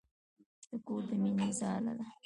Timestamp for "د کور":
0.71-1.01